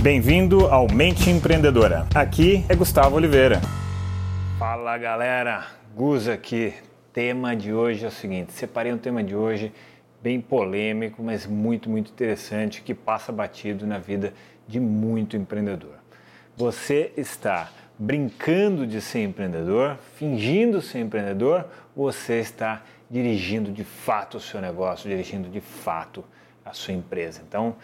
[0.00, 2.06] Bem-vindo ao Mente Empreendedora.
[2.14, 3.60] Aqui é Gustavo Oliveira.
[4.56, 6.72] Fala galera, Gus aqui.
[7.12, 9.72] Tema de hoje é o seguinte: separei um tema de hoje
[10.22, 14.32] bem polêmico, mas muito, muito interessante que passa batido na vida
[14.68, 15.96] de muito empreendedor.
[16.56, 17.68] Você está
[17.98, 24.60] brincando de ser empreendedor, fingindo ser empreendedor, ou você está dirigindo de fato o seu
[24.60, 26.24] negócio, dirigindo de fato
[26.64, 27.42] a sua empresa.
[27.46, 27.74] Então,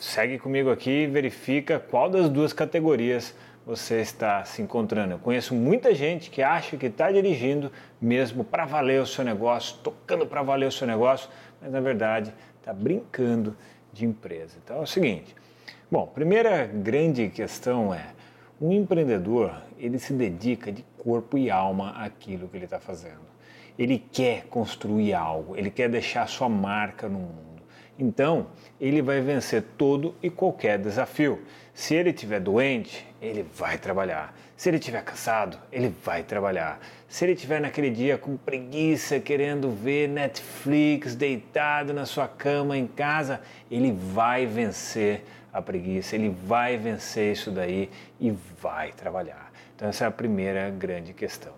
[0.00, 3.34] segue comigo aqui e verifica qual das duas categorias
[3.66, 5.12] você está se encontrando.
[5.12, 7.70] Eu conheço muita gente que acha que está dirigindo
[8.00, 11.28] mesmo para valer o seu negócio, tocando para valer o seu negócio,
[11.60, 13.54] mas na verdade está brincando
[13.92, 14.56] de empresa.
[14.64, 15.36] Então é o seguinte.
[15.90, 18.06] Bom, primeira grande questão é
[18.58, 23.30] um empreendedor ele se dedica de corpo e alma àquilo que ele está fazendo.
[23.78, 27.49] Ele quer construir algo, ele quer deixar sua marca no mundo.
[27.98, 28.46] Então,
[28.80, 31.40] ele vai vencer todo e qualquer desafio.
[31.74, 34.34] Se ele estiver doente, ele vai trabalhar.
[34.56, 36.80] Se ele estiver cansado, ele vai trabalhar.
[37.08, 42.86] Se ele estiver naquele dia com preguiça, querendo ver Netflix, deitado na sua cama em
[42.86, 49.50] casa, ele vai vencer a preguiça, ele vai vencer isso daí e vai trabalhar.
[49.74, 51.54] Então, essa é a primeira grande questão.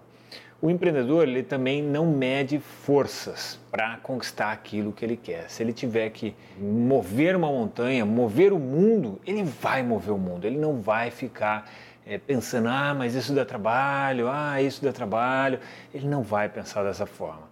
[0.62, 5.50] O empreendedor ele também não mede forças para conquistar aquilo que ele quer.
[5.50, 10.46] Se ele tiver que mover uma montanha, mover o mundo, ele vai mover o mundo.
[10.46, 11.68] Ele não vai ficar
[12.06, 15.58] é, pensando, ah, mas isso dá trabalho, ah, isso dá trabalho.
[15.92, 17.50] Ele não vai pensar dessa forma.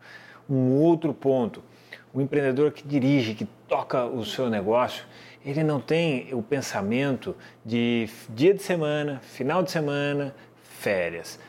[0.49, 1.65] Um outro ponto,
[2.15, 5.05] o empreendedor que dirige, que toca o seu negócio,
[5.45, 7.35] ele não tem o pensamento
[7.67, 11.41] de dia de semana, final de semana, férias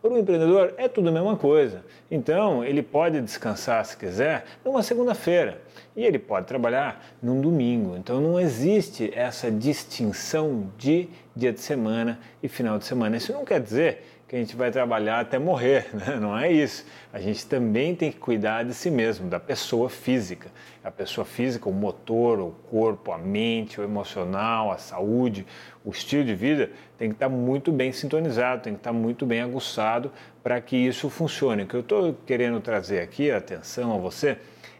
[0.00, 1.84] para o empreendedor é tudo a mesma coisa.
[2.10, 5.60] Então, ele pode descansar se quiser numa segunda-feira
[5.96, 7.96] e ele pode trabalhar num domingo.
[7.96, 13.16] Então, não existe essa distinção de dia de semana e final de semana.
[13.16, 16.18] Isso não quer dizer que a gente vai trabalhar até morrer, né?
[16.20, 16.84] não é isso.
[17.10, 20.50] A gente também tem que cuidar de si mesmo, da pessoa física.
[20.84, 25.46] A pessoa física, o motor, o corpo, a mente, o emocional, a saúde,
[25.82, 29.40] o estilo de vida tem que estar muito bem sintonizado, tem que estar muito bem
[29.40, 30.12] aguçado
[30.42, 31.62] para que isso funcione.
[31.62, 34.36] O que eu estou querendo trazer aqui, atenção a você,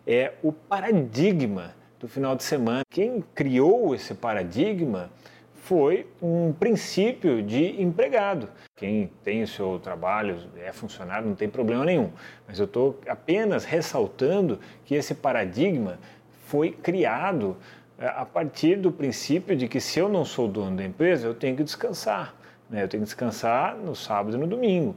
[0.07, 2.83] é o paradigma do final de semana.
[2.91, 5.11] Quem criou esse paradigma
[5.69, 8.49] foi um princípio de empregado.
[8.75, 12.11] Quem tem o seu trabalho, é funcionário, não tem problema nenhum.
[12.47, 15.99] Mas eu estou apenas ressaltando que esse paradigma
[16.47, 17.55] foi criado
[17.99, 21.35] é, a partir do princípio de que se eu não sou dono da empresa, eu
[21.35, 22.35] tenho que descansar.
[22.71, 22.83] Né?
[22.83, 24.97] Eu tenho que descansar no sábado e no domingo.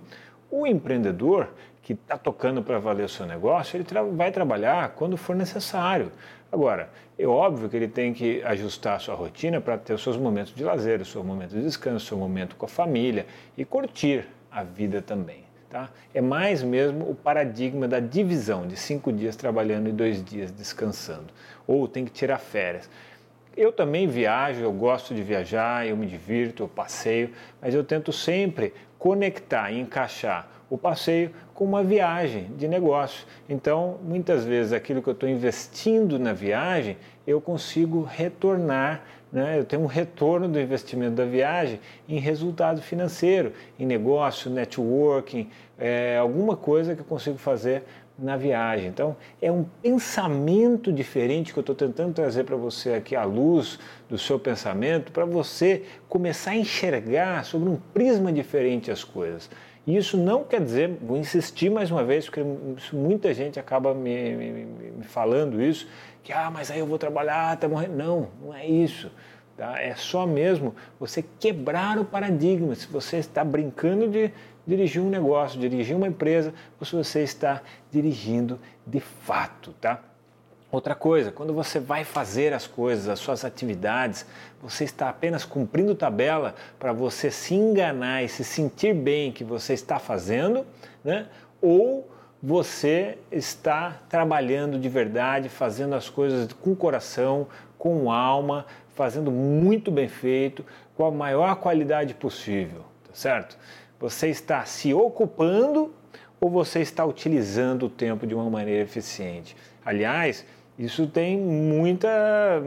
[0.50, 1.50] O empreendedor
[1.81, 6.12] que está tocando para valer o seu negócio, ele tra vai trabalhar quando for necessário.
[6.52, 10.18] Agora, é óbvio que ele tem que ajustar a sua rotina para ter os seus
[10.18, 13.25] momentos de lazer, o seu momento de descanso, o seu momento com a família
[13.58, 15.44] e curtir a vida também.
[15.70, 15.90] Tá?
[16.14, 21.28] É mais mesmo o paradigma da divisão de cinco dias trabalhando e dois dias descansando.
[21.66, 22.90] Ou tem que tirar férias.
[23.56, 27.31] Eu também viajo, eu gosto de viajar, eu me divirto, eu passeio,
[27.62, 33.28] mas eu tento sempre conectar e encaixar o passeio com uma viagem de negócio.
[33.50, 36.96] Então, muitas vezes, aquilo que eu estou investindo na viagem,
[37.28, 39.59] eu consigo retornar, né?
[39.59, 41.78] eu tenho um retorno do investimento da viagem
[42.08, 47.84] em resultado financeiro, em negócio, networking, é, alguma coisa que eu consigo fazer
[48.18, 48.88] na viagem.
[48.88, 53.78] Então, é um pensamento diferente que eu estou tentando trazer para você aqui à luz
[54.08, 59.50] do seu pensamento, para você começar a enxergar sobre um prisma diferente as coisas.
[59.86, 62.44] E isso não quer dizer, vou insistir mais uma vez, porque
[62.94, 65.88] muita gente acaba me, me, me falando isso,
[66.24, 67.88] que ah, mas aí eu vou trabalhar até morrer.
[67.88, 69.12] Não, não é isso.
[69.58, 69.80] Tá?
[69.81, 72.75] É só mesmo você quebrar o paradigma.
[72.75, 74.31] Se você está brincando de
[74.66, 80.00] dirigir um negócio, dirigir uma empresa, ou se você está dirigindo de fato, tá?
[80.72, 84.26] Outra coisa, quando você vai fazer as coisas, as suas atividades,
[84.62, 89.73] você está apenas cumprindo tabela para você se enganar e se sentir bem que você
[89.73, 90.66] está fazendo,
[91.03, 91.28] né?
[91.62, 92.09] Ou
[92.41, 97.47] você está trabalhando de verdade, fazendo as coisas com coração,
[97.78, 98.66] com alma,
[98.96, 100.66] fazendo muito bem feito,
[100.96, 103.58] com a maior qualidade possível, tá certo?
[104.00, 105.94] Você está se ocupando
[106.40, 109.56] ou você está utilizando o tempo de uma maneira eficiente?
[109.85, 110.46] Aliás,
[110.81, 112.07] isso tem muita,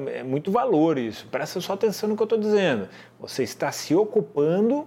[0.07, 1.27] é muito valor isso.
[1.33, 2.89] Presta só atenção no que eu estou dizendo.
[3.19, 4.87] Você está se ocupando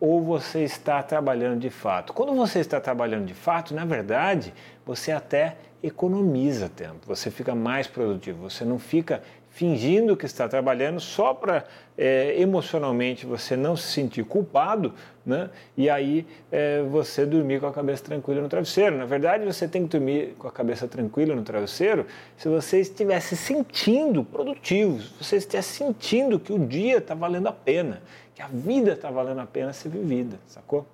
[0.00, 2.12] ou você está trabalhando de fato?
[2.12, 4.52] Quando você está trabalhando de fato, na verdade,
[4.84, 9.22] você até economiza tempo, você fica mais produtivo, você não fica
[9.54, 11.64] fingindo que está trabalhando só para
[11.96, 14.92] é, emocionalmente você não se sentir culpado,
[15.24, 15.48] né?
[15.76, 18.98] E aí é, você dormir com a cabeça tranquila no travesseiro.
[18.98, 22.04] Na verdade, você tem que dormir com a cabeça tranquila no travesseiro
[22.36, 27.52] se você estivesse sentindo produtivo, se você estivesse sentindo que o dia está valendo a
[27.52, 28.02] pena,
[28.34, 30.84] que a vida está valendo a pena ser vivida, sacou?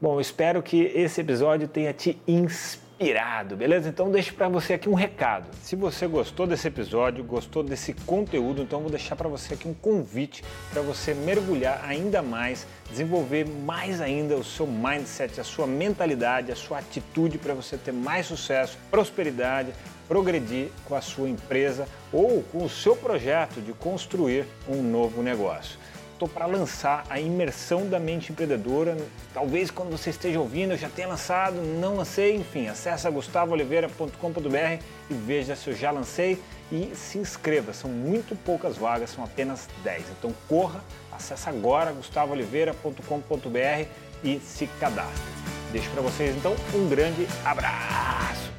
[0.00, 3.88] Bom, espero que esse episódio tenha te inspirado inspirado, beleza?
[3.88, 5.48] Então deixo para você aqui um recado.
[5.62, 9.72] Se você gostou desse episódio, gostou desse conteúdo, então vou deixar para você aqui um
[9.72, 16.52] convite para você mergulhar ainda mais, desenvolver mais ainda o seu mindset, a sua mentalidade,
[16.52, 19.72] a sua atitude para você ter mais sucesso, prosperidade,
[20.06, 25.78] progredir com a sua empresa ou com o seu projeto de construir um novo negócio
[26.20, 28.94] estou para lançar a imersão da mente empreendedora.
[29.32, 35.14] Talvez quando você esteja ouvindo eu já tenha lançado, não lancei, enfim, acessa gustavooliveira.com.br e
[35.14, 36.38] veja se eu já lancei
[36.70, 37.72] e se inscreva.
[37.72, 40.04] São muito poucas vagas, são apenas 10.
[40.18, 43.88] Então corra, acessa agora gustavooliveira.com.br
[44.22, 45.30] e se cadastre.
[45.72, 48.49] Deixo para vocês então um grande abraço.